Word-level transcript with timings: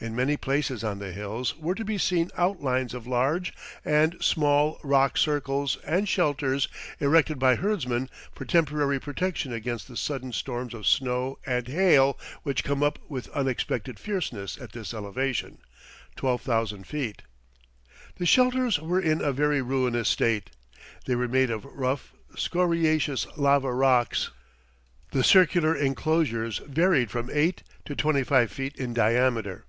In 0.00 0.14
many 0.16 0.36
places 0.36 0.84
on 0.84 0.98
the 0.98 1.12
hills 1.12 1.56
were 1.56 1.74
to 1.76 1.84
be 1.84 1.96
seen 1.96 2.30
outlines 2.36 2.92
of 2.92 3.06
large 3.06 3.54
and 3.86 4.22
small 4.22 4.78
rock 4.82 5.16
circles 5.16 5.78
and 5.86 6.06
shelters 6.06 6.68
erected 7.00 7.38
by 7.38 7.54
herdsmen 7.54 8.10
for 8.34 8.44
temporary 8.44 9.00
protection 9.00 9.50
against 9.50 9.88
the 9.88 9.96
sudden 9.96 10.32
storms 10.32 10.74
of 10.74 10.86
snow 10.86 11.38
and 11.46 11.68
hail 11.68 12.18
which 12.42 12.64
come 12.64 12.82
up 12.82 12.98
with 13.08 13.28
unexpected 13.30 13.98
fierceness 13.98 14.58
at 14.60 14.72
this 14.72 14.92
elevation 14.92 15.58
(12,000 16.16 16.84
feet). 16.86 17.22
The 18.16 18.26
shelters 18.26 18.78
were 18.78 19.00
in 19.00 19.22
a 19.22 19.32
very 19.32 19.62
ruinous 19.62 20.10
state. 20.10 20.50
They 21.06 21.14
were 21.14 21.28
made 21.28 21.48
of 21.50 21.64
rough, 21.64 22.12
scoriaceous 22.36 23.26
lava 23.38 23.72
rocks. 23.72 24.30
The 25.12 25.24
circular 25.24 25.74
enclosures 25.74 26.58
varied 26.66 27.10
from 27.10 27.30
8 27.32 27.62
to 27.86 27.96
25 27.96 28.50
feet 28.52 28.76
in 28.76 28.92
diameter. 28.92 29.64